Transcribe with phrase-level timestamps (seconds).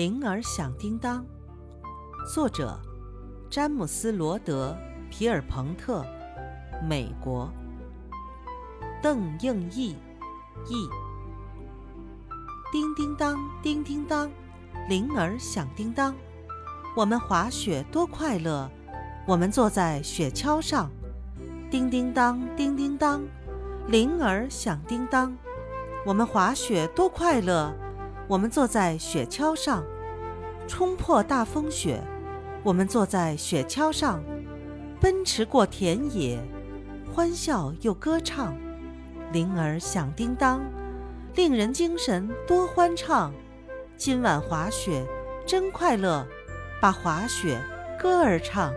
[0.00, 1.22] 铃儿响叮当，
[2.32, 2.80] 作者
[3.50, 4.74] 詹姆斯·罗德·
[5.10, 6.02] 皮尔彭特，
[6.88, 7.52] 美国。
[9.02, 9.94] 邓应义
[10.66, 10.88] 译。
[12.72, 14.30] 叮叮当，叮叮当，
[14.88, 16.14] 铃儿响叮当。
[16.96, 18.70] 我们滑雪多快乐，
[19.26, 20.90] 我们坐在雪橇上。
[21.70, 23.20] 叮叮当，叮叮当，
[23.86, 25.36] 铃儿响叮当。
[26.06, 27.70] 我们滑雪多快乐。
[28.30, 29.84] 我们坐在雪橇上，
[30.68, 32.00] 冲破大风雪。
[32.62, 34.22] 我们坐在雪橇上，
[35.00, 36.38] 奔驰过田野，
[37.12, 38.56] 欢笑又歌唱。
[39.32, 40.60] 铃儿响叮当，
[41.34, 43.34] 令人精神多欢畅。
[43.96, 45.04] 今晚滑雪
[45.44, 46.24] 真快乐，
[46.80, 47.60] 把滑雪
[48.00, 48.72] 歌儿唱。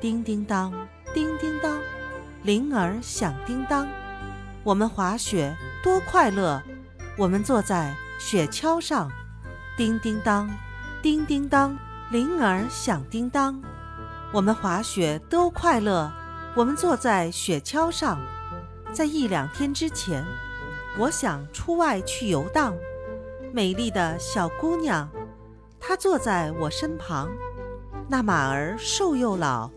[0.00, 0.72] 叮叮当，
[1.12, 1.76] 叮叮当，
[2.44, 3.88] 铃儿响叮当。
[4.62, 6.62] 我们滑雪多快乐，
[7.18, 7.92] 我们坐在。
[8.20, 9.10] 雪橇上，
[9.78, 10.48] 叮叮当，
[11.00, 11.74] 叮叮当，
[12.12, 13.60] 铃儿响叮当。
[14.30, 16.12] 我们滑雪都快乐，
[16.54, 18.20] 我们坐在雪橇上。
[18.92, 20.22] 在一两天之前，
[20.98, 22.76] 我想出外去游荡。
[23.54, 25.08] 美丽的小姑娘，
[25.80, 27.26] 她坐在我身旁。
[28.06, 29.70] 那马儿瘦又老，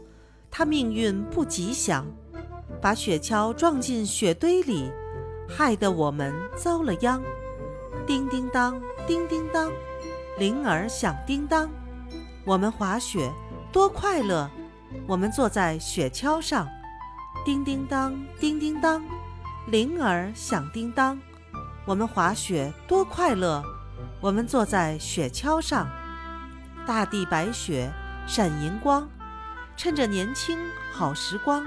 [0.51, 2.05] 它命运不吉祥，
[2.81, 4.91] 把雪橇撞进雪堆里，
[5.47, 7.23] 害得我们遭了殃。
[8.05, 9.71] 叮叮当，叮叮当，
[10.37, 11.69] 铃儿响叮当。
[12.43, 13.31] 我们滑雪
[13.71, 14.49] 多快乐，
[15.07, 16.67] 我们坐在雪橇上。
[17.45, 19.01] 叮叮当，叮叮当，
[19.67, 21.17] 铃儿响叮当。
[21.85, 23.63] 我们滑雪多快乐，
[24.19, 25.87] 我们坐在雪橇上。
[26.85, 27.89] 大地白雪
[28.27, 29.07] 闪银光，
[29.77, 30.59] 趁着年轻
[30.91, 31.65] 好时光，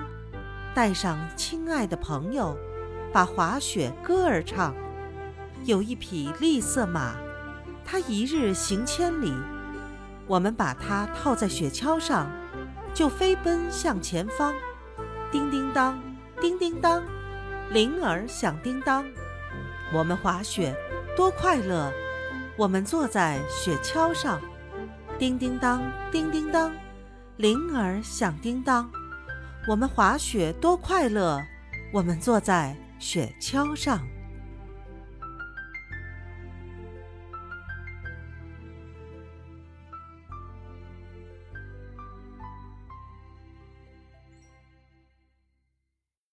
[0.75, 2.55] 带上亲爱的朋友，
[3.11, 4.75] 把滑雪歌儿唱。
[5.67, 7.17] 有一匹栗色马，
[7.85, 9.35] 它一日行千里。
[10.29, 12.31] 我们把它套在雪橇上，
[12.95, 14.55] 就飞奔向前方。
[15.33, 16.01] 叮叮当，
[16.41, 17.03] 叮叮当，
[17.73, 19.05] 铃儿响叮当。
[19.93, 20.73] 我们滑雪
[21.17, 21.93] 多快乐，
[22.57, 24.41] 我们坐在雪橇上。
[25.19, 26.71] 叮叮当，叮叮当，
[27.39, 28.89] 铃儿响叮当。
[29.69, 31.43] 我们滑雪多快乐，
[31.93, 34.01] 我们坐在雪橇上。